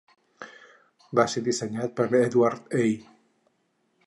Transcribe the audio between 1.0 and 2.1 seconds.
Va ser dissenyat per